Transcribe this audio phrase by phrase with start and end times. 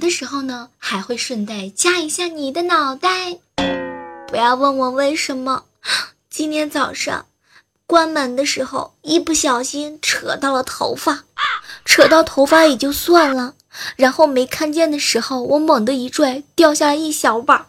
[0.00, 3.38] 的时候呢，还会顺带夹一下你的脑袋。
[4.26, 5.64] 不要问我为什么，
[6.28, 7.26] 今天早上
[7.86, 11.24] 关门的时候一不小心扯到了头发，
[11.84, 13.54] 扯到头发也就算了，
[13.96, 17.66] 然后没看见的时候，我猛地一拽，掉下来一小把，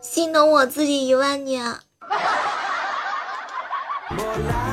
[0.00, 1.78] 心疼我自己一万年。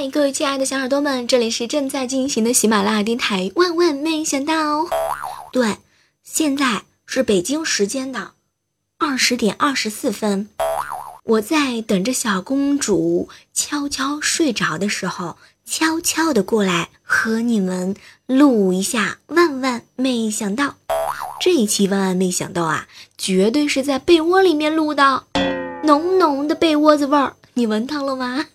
[0.00, 3.50] 嗨，各位亲爱的小耳朵们，这里是正在进行的喜马拉雅电台。
[3.56, 4.86] 万万没想到，
[5.50, 5.78] 对，
[6.22, 8.30] 现在是北京时间的
[8.96, 10.48] 二十点二十四分，
[11.24, 19.18] 我在等着小公主悄悄睡着的时候，悄悄的过来和你们录一下。
[19.26, 20.76] 万万没想到，
[21.40, 25.24] 这一期万万没想到啊，绝对是在被窝里面录的，
[25.82, 28.46] 浓浓的被窝子味儿，你闻到了吗？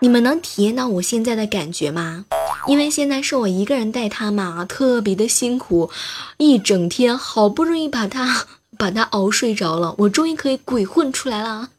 [0.00, 2.26] 你们能体验到我现在的感觉吗？
[2.68, 5.90] 因为现在是我一个人带他嘛，特别的辛苦，
[6.36, 8.46] 一整天好不容易把他
[8.76, 11.70] 把他熬睡着了，我终于可以鬼混出来了。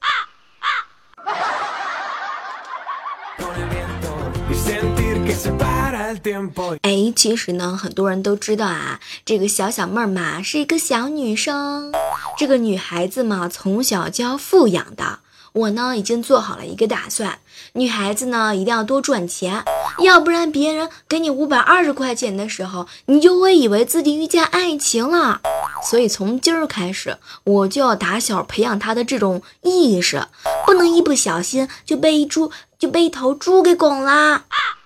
[6.81, 11.93] 哎，其实呢，很多人都知道啊，这个小小妹儿嘛是一个小女生，
[12.37, 15.19] 这个女孩子嘛从小就要富养的。
[15.59, 17.39] 我呢已经做好了一个打算，
[17.73, 19.63] 女孩子呢一定要多赚钱，
[19.99, 25.41] 要不然别人给你五百二十块钱的时候，你就会以为自己遇见爱情了。
[25.89, 30.27] 所以从今儿开始，我就要打小培养她的这种意识，
[30.65, 34.43] 不能一不小心就被一猪就被一头猪给拱了，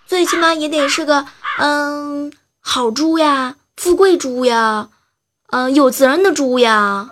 [0.08, 1.26] 最起码也得是个
[1.59, 4.90] 嗯好猪呀，富贵猪呀，
[5.52, 7.09] 嗯有责任的猪呀。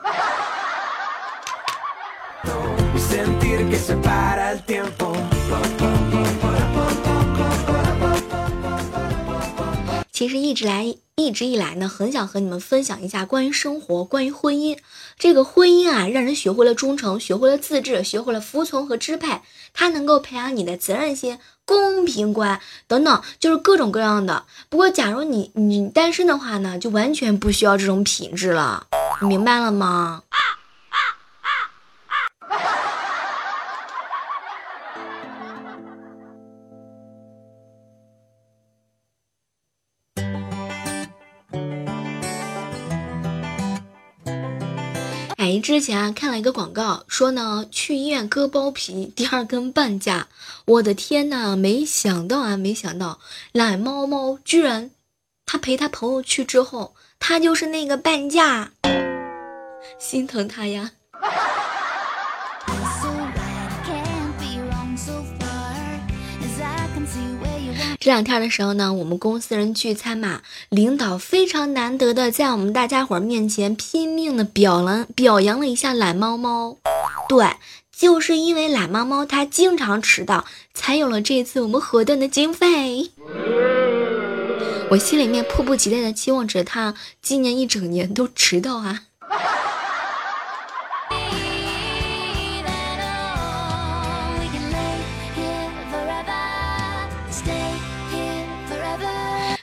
[10.11, 14.77] 其实一直来，一直以来呢，很想和你们分享一下关于生活，关于婚姻。
[15.17, 19.41] 这个婚姻啊，让人学会了忠诚，学会了自制，学会了服从和支配。
[19.73, 24.43] 它能够培养你的责任心、公平观等等，就是各种各样的。
[24.69, 28.85] 不过，假如你你单身的话呢，就完全不需要这种品质了。
[29.21, 30.21] 你明白了吗？
[45.51, 50.29] 没，之前啊看了一个广告，说呢去医院割包皮，第二根半价。
[50.63, 53.19] 我的天呐，没想到啊，没想到
[53.51, 54.91] 懒猫猫居然，
[55.45, 58.71] 他陪他朋友去之后，他就是那个半价，
[59.99, 60.91] 心疼他呀。
[68.01, 76.77] 这两天的时候呢，我们公司人聚餐嘛，领导非常难得的在我们大家伙面前拼命的表扬表扬了一下懒猫猫。
[77.29, 77.45] 对，
[77.95, 83.11] 就是因为懒猫猫它经常迟到，才有了这次我们活动的经费。
[84.89, 89.03] 我心里面迫不及待的期望着它今年一整年都迟到啊。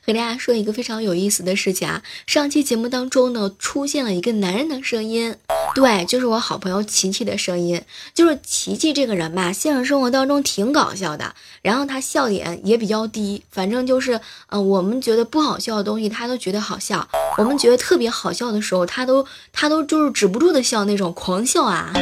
[0.09, 2.03] 给大家说一个非常有意思的事情啊！
[2.27, 5.37] 上期节目当中呢，出现了一个男人的声音，
[5.75, 7.83] 对，就是我好朋友琪琪的声音。
[8.15, 17.07] 就是琪琪这个人吧，现实生活当中挺搞笑的，然后他笑点也比较低，反正就是，嗯，我们觉得不好笑的东西，他都觉得好笑；
[17.37, 21.93] 我们觉得特别好笑的时候，他都他都就是止不住的笑那种狂笑啊。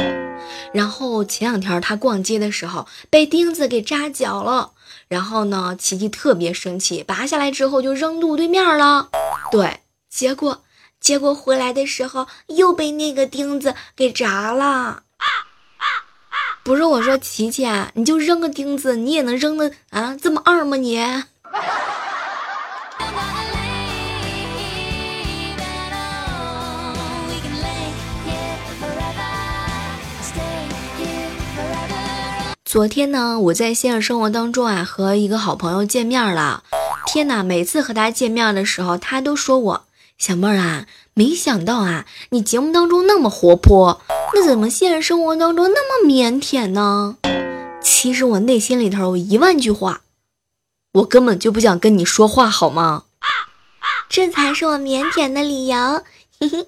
[0.73, 4.71] 然后前两天他逛街的时候，被钉子给扎脚了。
[5.07, 9.09] 然后呢，琪琪特别生气，拔下来之后就扔路对面了。
[9.51, 10.63] 对，结果
[10.99, 15.03] 结果回来的时候又被那个钉子给扎了。
[16.63, 20.17] 不是我说，琪琪，你就扔个钉子，你也能扔的啊？
[20.21, 20.97] 这么二吗你？
[32.67, 36.65] 昨天呢，我在现实生活当中啊，和一个好朋友见面了。
[37.05, 39.85] 天哪，每次和他见面的时候，他都说我
[40.17, 44.01] 小妹儿啊，没想到啊，你节目当中那么活泼，
[44.33, 47.15] 那怎么现实生活当中那么腼腆呢？
[47.81, 50.01] 其实我内心里头有一万句话，
[50.91, 53.03] 我根本就不想跟你说话，好吗？
[54.09, 56.03] 这才是我腼腆的理由。
[56.37, 56.67] 嘿嘿。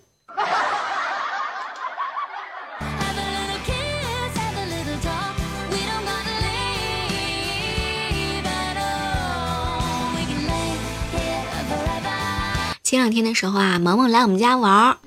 [12.90, 14.98] 前两天的时候啊，萌萌来我们家玩儿。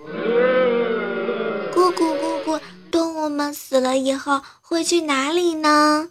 [1.75, 2.61] 姑姑姑姑，
[2.93, 6.08] 动物们死了以后会去哪里呢？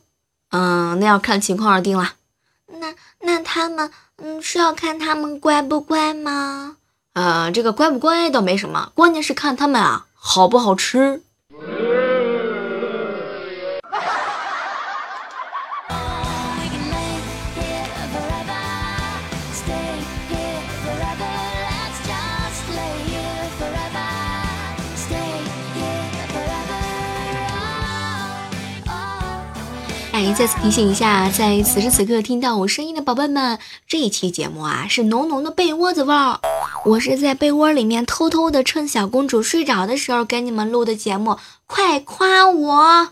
[0.49, 2.15] 嗯，那要看情况而定了。
[2.67, 6.75] 那那他们，嗯，是要看他们乖不乖吗？
[7.13, 11.23] 呃，这个乖不乖倒没什么，关键是看他们啊好不好吃。
[30.41, 36.39] 再次提醒一下，在此时此刻听到我声音的宝贝们，这一期节目啊是浓浓的被窝子味儿。
[36.83, 43.09] 我是在被窝里面偷偷的趁小公主睡着的时候给你们录的节目，快夸我！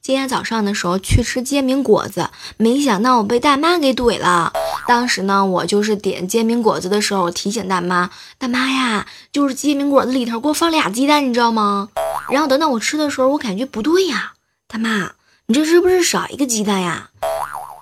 [0.00, 4.54] 今天早上的时候去吃煎饼果子，没想到我被大妈给怼了。
[4.90, 11.90] 当时呢，我就是点煎饼果子的时候，我提醒大妈：“大妈呀，就是煎饼果子里头给我放俩鸡蛋，你知道吗？”
[12.28, 14.32] 然后等到我吃的时候，我感觉不对呀，
[14.66, 15.12] 大妈，
[15.46, 17.10] 你这是不是少一个鸡蛋呀？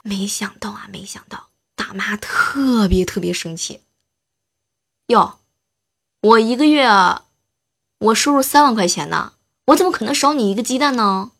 [0.02, 3.80] 没想到啊，没想到，大妈特别特别生气。
[5.06, 5.36] 哟，
[6.20, 6.86] 我一个月
[8.00, 9.32] 我收入三万块钱呢，
[9.68, 11.30] 我怎么可能少你一个鸡蛋呢？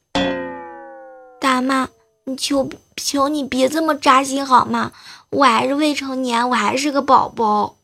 [1.39, 1.91] 大妈，
[2.25, 4.93] 你求求你别这么扎心好吗？
[5.31, 7.77] 我还是未成年，我还是个宝宝。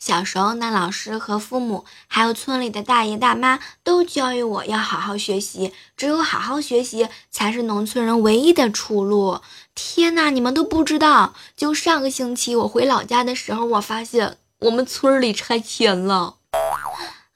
[0.00, 9.40] 小时候那，老师和父母，还有村里的大爷大妈，都教育我要好好学习，只有好好学习，才是农村人唯一的出路。
[9.80, 16.34] 天哪，你们都不知道，就上个星期我回老家的时候，我发现我们村里拆迁了。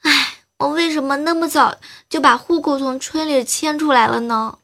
[0.02, 1.76] 唉，我为什么那么早
[2.10, 4.58] 就把户口从村里迁出来了呢？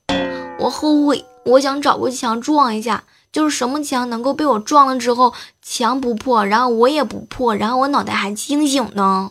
[0.58, 3.04] 我后悔，我想找个墙撞一下。
[3.30, 5.32] 就是什么墙能够被我撞了之后，
[5.62, 9.30] 墙不破，然后我也不破，然后我脑袋还清醒呢？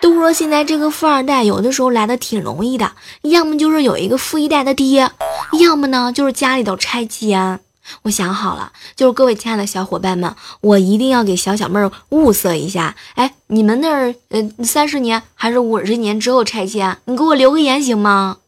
[0.00, 5.10] 都说现在这个富二代有的时候来的挺容易的，要么就是有一个富一代的爹，
[5.60, 7.60] 要么呢就是家里头拆迁。
[8.02, 12.96] 我想好了，就是各位亲爱的小伙伴们，我一定要给小小妹儿物色一下。
[13.14, 16.96] 哎，你们那儿呃三十年还是五十年之后拆迁？
[17.04, 18.38] 你给我留个言行吗？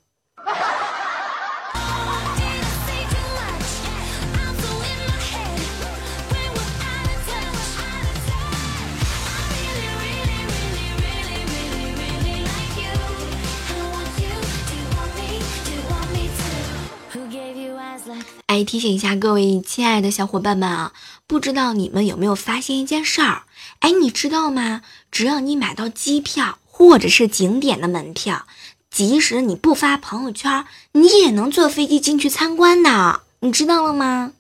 [18.47, 20.93] 哎，提醒一下各位亲爱的小伙伴们啊，
[21.27, 23.43] 不知道你们有没有发现一件事儿？
[23.81, 24.83] 哎，你知道吗？
[25.11, 28.47] 只要你买到机票或者是景点的门票，
[28.91, 33.21] 即使你不发朋友圈，你也能坐飞机进去参观呢。
[33.41, 34.33] 你知道了吗？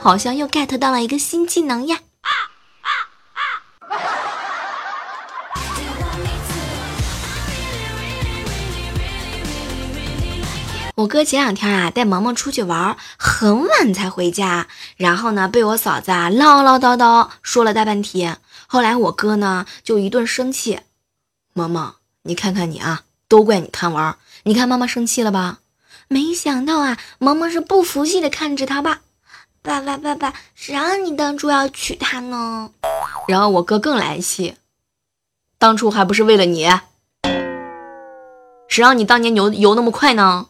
[0.00, 2.00] 好像又 get 到了一个新技能呀！
[10.98, 18.40] 我哥前两天啊带萌萌出去玩，很晚才回家，然后呢被我嫂子啊唠唠叨叨说了大半天。
[18.66, 20.80] 后来我哥呢就一顿生气，
[21.52, 25.60] 萌萌，你看看你啊，都怪你贪玩，你看妈妈生气了吧？
[26.08, 29.02] 没想到啊，萌萌是不服气的看着他爸，
[29.62, 32.72] 爸爸爸爸，谁让你当初要娶她呢？
[33.28, 34.56] 然后我哥更来气，
[35.60, 36.68] 当初还不是为了你，
[38.66, 40.48] 谁让你当年游游那么快呢？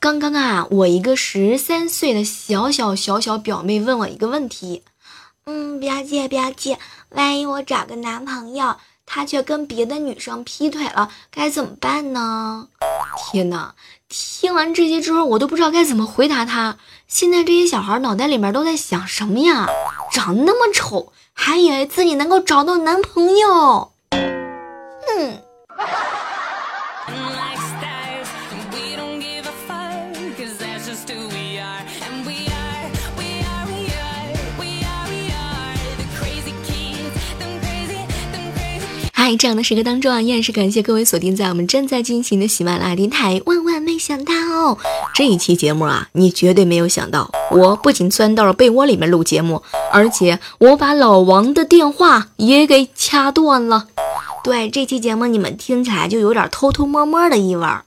[0.00, 4.82] 刚刚啊，我一个十三岁的小小小小表妹问我一个问题，
[5.46, 6.78] 嗯，表姐表姐，
[7.10, 12.68] 万一我找个男朋友，他却跟别的女生劈腿了，该怎么办呢？
[13.32, 13.74] 天哪，
[14.08, 16.76] 听完这些之后，我都不知道该怎么回答他。
[17.06, 19.66] 现在这些小孩脑袋里面都在想什么呀？
[20.12, 25.42] 长那么丑，还以为自己能够找到男朋友，哼。
[39.30, 43.40] 在这样的时刻当中啊，依然是感谢各位锁定在我们正在进行的喜马拉雅电台。
[43.46, 44.76] 万万没想到，
[45.14, 53.86] 这一期节目啊，你绝对没有想到，我不仅钻到了被窝里面录节目，而且我把老王的电话也给掐断了。
[54.42, 57.84] 对，这期节目你们听起来就有点偷偷摸摸的意味儿。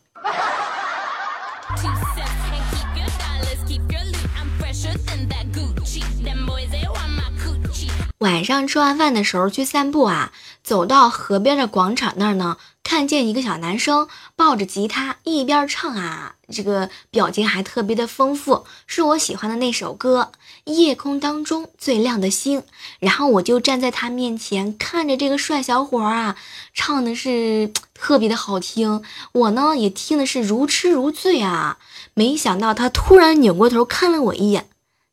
[8.19, 10.31] 晚上吃完饭的时候去散步啊，
[10.63, 20.31] 走到河边的广场那儿呢，看见一个小男生抱着吉他一边唱啊，这个表情还特别的丰富，是我喜欢的那首歌
[20.73, 22.61] 《夜空当中最亮的星》。
[22.99, 26.37] 然后我就站在他面前看着这个帅小伙啊，
[26.73, 29.03] 唱的是特别的好听，
[29.33, 31.77] 我呢也听的是如痴如醉啊。
[32.13, 34.69] 没想到他突然扭过头看了我一眼，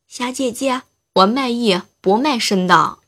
[0.07, 0.83] 小姐姐，
[1.15, 2.99] 我卖艺不卖身的。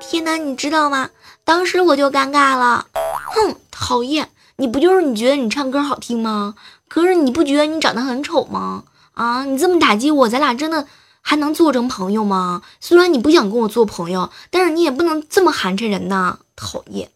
[0.00, 1.10] 天哪，你知道吗？
[1.52, 2.86] 当时我就尴尬了。
[2.94, 4.30] 哼，讨厌！
[4.56, 6.54] 你不就是你觉得你唱歌好听吗？
[6.88, 8.84] 可是你不觉得你长得很丑吗？
[9.12, 10.86] 啊，你这么打击我，咱俩真的
[11.20, 12.62] 还能做成朋友吗？
[12.80, 16.38] 虽然你不想跟我做朋友，但是你也不能这么寒碜人呐！
[16.56, 17.10] 讨厌。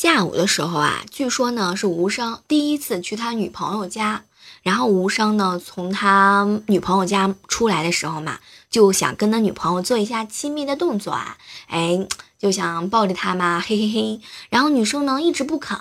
[0.00, 4.24] 下午的时候啊，据说呢是无伤第一次去他女朋友家，
[4.62, 8.40] 然后无伤呢从他女朋友家出来的时候嘛，
[8.70, 14.20] 就想跟他女朋友做一下亲密的动作啊，哎，就想抱着她嘛，嘿嘿嘿。
[14.48, 15.78] 然后女生呢一直不肯，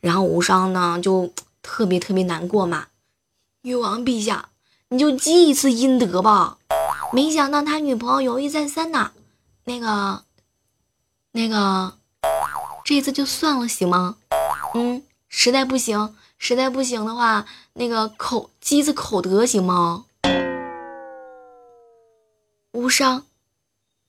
[0.00, 2.88] 然后无伤呢就特别特别难过嘛。
[3.62, 4.48] 女王陛下，
[4.88, 6.58] 你就积一次阴德吧。
[7.12, 9.12] 没想到他女朋友犹豫再三呢，
[9.62, 10.24] 那个，
[11.30, 11.99] 那个。
[12.90, 14.16] 这次就算了，行吗？
[14.74, 20.06] 嗯，实在不行，实在不行的话，那个口机子口德行吗？
[22.72, 23.26] 无伤，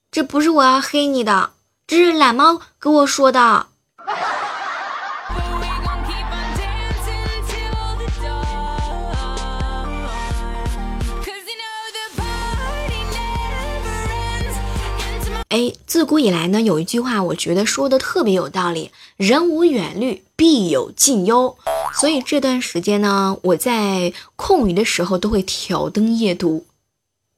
[0.09, 1.51] 这不是我要黑你的，
[1.85, 3.67] 这是懒猫跟我说的。
[15.51, 21.57] 哎，自古以来呢，有一句话，我觉得说的特别有道理：人无远虑，必有近忧。
[21.93, 26.65] 所以这段时间呢，我在空余的时候都会挑灯夜读。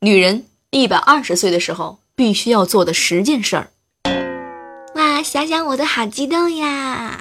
[0.01, 3.71] 女人一百二十岁的时候必须要做的十件事儿。
[4.93, 7.19] 哇，想想我都好激动呀！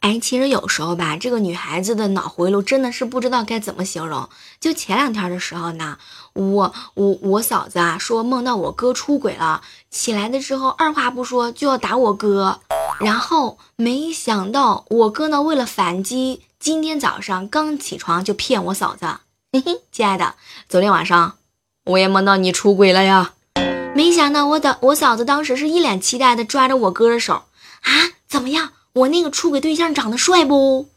[0.00, 4.28] 哎，其实有时候吧，这个女孩子的脑回路真的是不知道该怎么形容。
[4.58, 5.98] 就前两天的时候呢，
[6.32, 12.60] 我我我嫂子啊说梦到我哥出轨了，起来的时候二话不说就要打我哥，
[12.98, 19.06] 然后没想到我哥呢为了反击，今天早上刚起床就骗我嫂子，
[19.52, 20.34] 嘿嘿，亲爱的，
[20.66, 21.34] 昨天晚上
[21.84, 23.34] 我也梦到你出轨了呀。
[23.94, 27.44] 没想到我的我嫂子当时是一脸期待的抓着我哥的手
[27.82, 28.70] 啊，怎么样？
[28.92, 30.88] 我那个出轨对象长得帅不？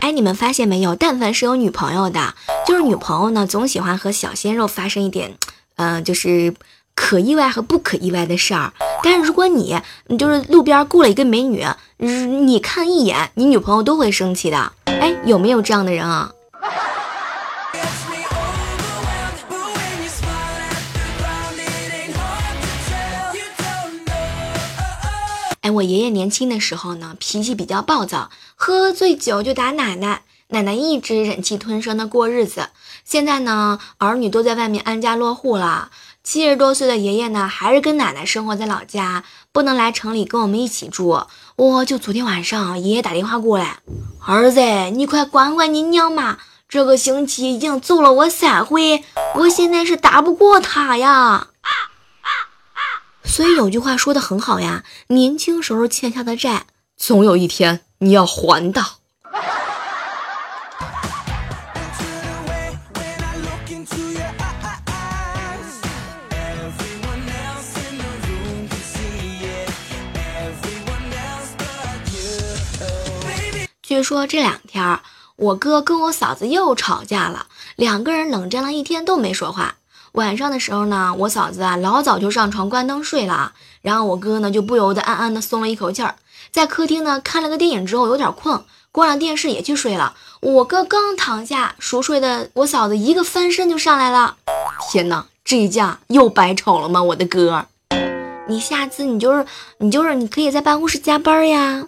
[0.00, 0.94] 哎，你们发现没有？
[0.94, 2.34] 但凡是有女朋友的，
[2.66, 5.36] 就是女朋友呢，总喜欢和小鲜肉发生一点，
[5.76, 6.54] 嗯，就是
[6.94, 8.72] 可意外和不可意外的事儿。
[9.02, 11.66] 但是如果你，你就是路边雇了一个美女，
[11.98, 14.72] 你看一眼，你女朋友都会生气的。
[14.86, 16.32] 哎，有没有这样的人啊？
[25.70, 32.68] 我爷爷年轻的时候呢，脾气比较暴躁，喝醉酒就打奶奶，奶奶一直忍气吞声的过日子。
[33.04, 35.90] 现在呢，儿女都在外面安家落户了，
[36.22, 41.22] 七十多岁的爷爷呢，还是跟奶奶生活在老家，不能来城里跟我们一起住。
[41.56, 43.78] 我就昨天晚上，爷爷打电话过来，
[44.26, 44.60] 儿子，
[44.90, 49.02] 你快管管你娘妈，这个星期已经揍了我三回，
[49.36, 51.48] 我现在是打不过他呀。
[53.28, 56.66] 所以有句话说的很好呀，年轻时候欠下的债，
[56.96, 58.84] 总有一天你要还的。
[73.82, 75.00] 据说这两天
[75.36, 79.76] 我哥跟我嫂子又吵架了，两个人冷战了一天都没说话。
[80.12, 86.14] 晚上的时候呢，我嫂子啊老早就上床关灯睡了，然后我哥呢就不由得暗暗的松了一口气儿，
[86.50, 90.14] 在客厅呢看了个电影之后有点困，关了电视也去睡了。
[90.40, 94.36] 我哥刚躺下熟睡的，我嫂子一个翻身就上来了。
[94.90, 97.02] 天哪，这一架又白瞅了吗？
[97.02, 97.66] 我的哥，
[98.48, 99.44] 你下次你就是
[99.78, 101.86] 你就是你可以在办公室加班呀。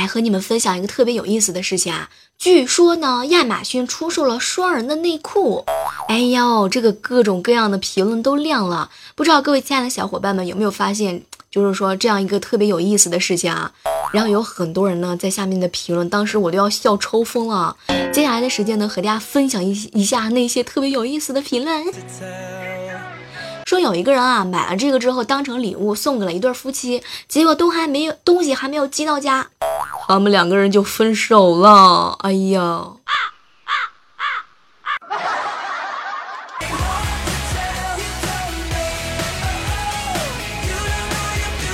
[0.00, 2.08] 来和你们分享一个特别有意思的事情啊！
[2.38, 5.64] 据说呢，亚马逊出售了双人的内裤。
[6.08, 8.90] 哎呦，这个各种各样的评论都亮了。
[9.14, 13.70] 不知道各位亲爱的小伙伴们有没有发现，就是说这样一个特别有意思的事情啊？
[14.14, 17.76] 然后有很多人呢在下面的评论，当时我都要笑抽风了。
[18.10, 21.84] 接下来的时间呢，和大家分享一一下那些特别有意思的评论。
[23.70, 29.46] 说有一个人啊，买了这个之后当成礼物送给了一对夫妻，结果都还没有东西还没有寄到家，
[30.08, 32.16] 他们两个人就分手了。
[32.18, 32.88] 哎呀！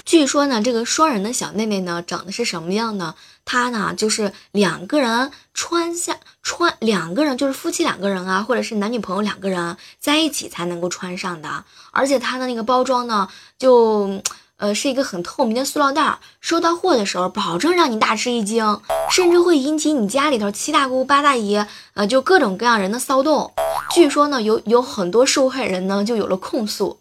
[0.04, 3.14] 据说呢，这个双人的小内内呢，长得是什么样呢？
[3.46, 11.64] 它呢，就是两个人穿下穿，两个人就是夫妻两个人啊，或者是男女朋友两个人在一起才能够穿上的。
[11.92, 14.20] 而且它的那个包装呢，就
[14.56, 23.54] 呃是一个很透明的塑料袋，收到货的时候保证让你大吃一惊，甚至会引起你家里头七大姑八大姨，呃，就各种各样人的骚动。
[23.94, 26.98] 据说呢，有有很多受害人呢就有了控诉。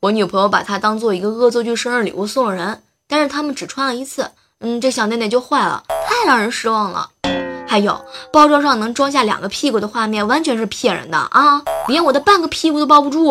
[0.00, 7.08] 我女朋友把它当做一个恶作剧生日礼物送了人，但是他们只穿了一次，嗯，这小内内就坏了，太让人失望了。
[7.66, 11.62] 还有包装上能装下两个屁股的画面，完全是骗人的啊！
[11.88, 13.30] 连我的半个屁股都包不住。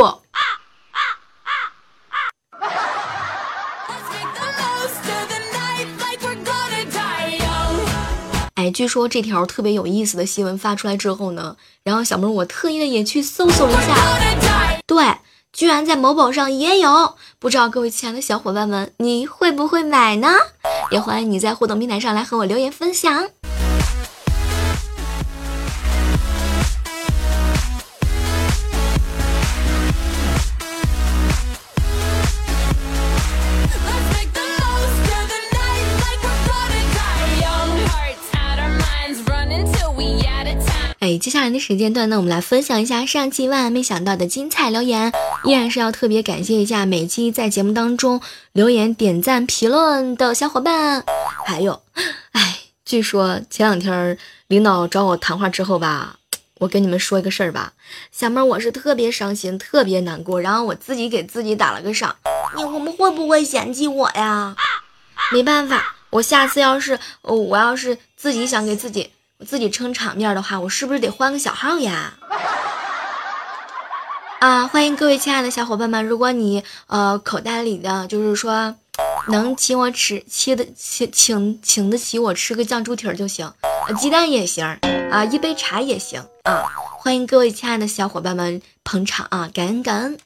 [8.55, 15.05] 哎，据说这条特别有意思的新闻发出来之后呢，然后小妹我特意的也去搜索了一下，对。
[15.51, 20.29] 居然在某宝上也有，不知道各位亲爱的小伙伴们，你会不会买呢？
[20.89, 23.29] 也欢迎你在互动平台上来和我留言分享。
[41.19, 45.11] 接下来的时间段呢，我们来分享一下上期万万没想到的精彩留言。
[45.43, 48.21] 依然是要特别感谢一下每期在节目当中
[48.53, 51.03] 留言、点赞、评论的小伙伴。
[51.45, 51.81] 还有，
[52.31, 56.17] 哎，据说前两天领导找我谈话之后吧，
[56.59, 57.73] 我跟你们说一个事儿吧，
[58.11, 62.15] 小妹儿我是特别伤心、特别难过，然后我自己给自己打了个赏。
[62.55, 64.55] 你们会不会嫌弃我呀？
[65.33, 69.11] 没办法，我下次要是我要是自己想给自己。
[69.39, 72.13] 我自己撑场面的话，我是不是得换个小号呀？
[74.41, 76.05] 啊，欢迎各位亲爱的小伙伴们！
[76.05, 78.75] 如果你呃口袋里的就是说
[79.29, 83.49] 能请我吃，切的请请请得起我吃个酱猪蹄儿就行，
[83.97, 84.65] 鸡蛋也行
[85.09, 86.65] 啊，一杯茶也行啊！
[86.97, 90.17] 欢迎各位亲爱的小伙伴们捧场啊，感恩感恩！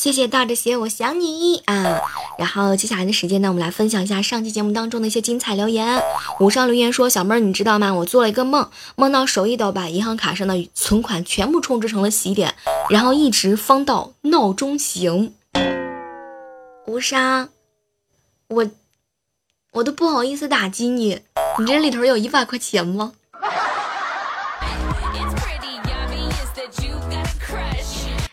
[0.00, 2.00] 谢谢倒着鞋，我想你啊！
[2.38, 6.02] 然后接下来的时间呢，我们来分享一下上期节目当中的一些精彩留言。
[6.38, 7.92] 五上留言说：“小妹儿，你知道吗？
[7.92, 12.54] 我做了一个梦，梦到手一抖把银行卡上的存款全部充值成了喜点，
[12.88, 15.34] 然后一直放到闹钟醒。”
[16.88, 17.50] 无伤，
[18.48, 18.70] 我
[19.72, 21.20] 我都不好意思打击你，
[21.58, 23.12] 你这里头有一百块钱吗？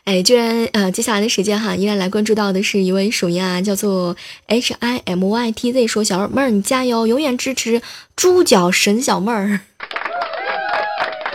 [0.08, 4.16] 哎，居然呃，接下来的时间哈，依然来关注到的是一位署名啊，叫做
[4.46, 7.82] H I M Y T Z，说小妹儿你加油，永远支持
[8.16, 9.60] 猪脚神小妹儿。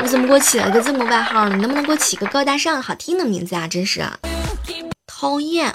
[0.02, 1.56] 你怎么给我起了个这么外号呢？
[1.56, 3.68] 能不能给我起个高大上、好听的名字啊？
[3.68, 4.18] 真是啊
[5.06, 5.74] 讨厌。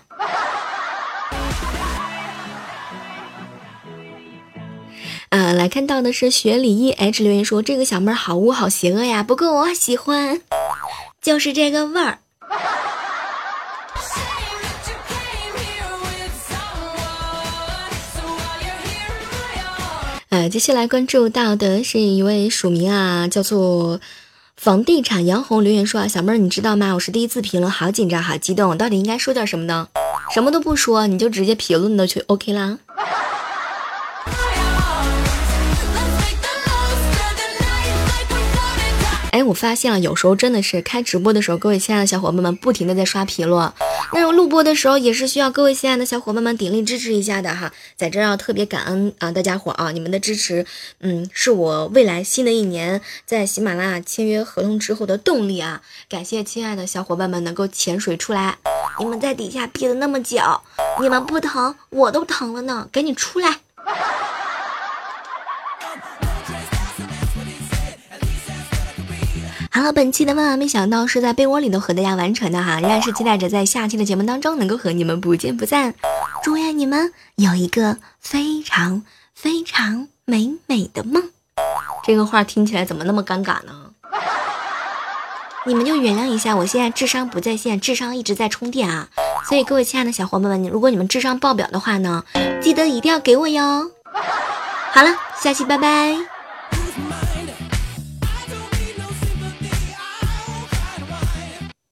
[5.29, 10.41] 嗯，来看到的是学李一 H 留言说这个小妹儿好污好邪恶呀，不过我喜欢，
[11.21, 12.17] 就是这个味儿。
[20.38, 24.00] 呃，接下来关注到的是一位署名啊，叫做
[24.56, 26.93] 房地产杨红留言说啊，小妹儿你知道吗？
[26.93, 29.88] 我是第一次评论，好紧张，好激动，到底应该说点什么呢？
[30.32, 32.78] 什么都不说，你就直接评论的就 OK 啦。
[39.38, 43.71] 哎，我发现了，有时候真的是开直播的时候，各位亲爱的小伙伴们不停的在刷评论，
[44.12, 47.71] 那种录播的时候也是需要各位亲爱的小伙伴们鼎力支持一下的哈。
[47.95, 50.65] 在这要特别感恩啊，大家伙啊，你们的支持，
[51.02, 55.84] 嗯，是我未来新的一年在喜马拉雅签约合同之后的动力啊。
[56.10, 58.58] 感谢亲爱的小伙伴们能够潜水出来，
[58.97, 60.39] 你们在底下憋了那么久，
[61.00, 63.60] 你们不疼我都疼了呢，赶紧出来。
[69.78, 75.94] 好了，本期的万万没想到是在被窝里头和大家完成的哈，仍然是期待着在下期的节目当中能够和你们不见不散。
[76.42, 79.04] 祝愿你们有一个非常
[79.36, 81.30] 非常美美的梦。
[82.04, 83.92] 这个话听起来怎么那么尴尬呢？
[85.68, 89.10] 你们就原谅一下，我现在智商不在线，智商一直在充电啊。
[89.48, 92.24] 所以各位亲爱的小伙伴们，如果你们智商爆表的话呢，
[92.60, 93.92] 记得一定要给我哟。
[94.92, 96.37] 好了，下期拜拜。